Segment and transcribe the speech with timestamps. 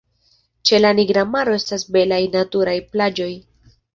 [0.69, 3.31] Ĉe la Nigra Maro estas belaj naturaj plaĝoj.